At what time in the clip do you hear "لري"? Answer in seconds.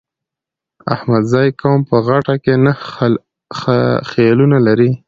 4.67-4.91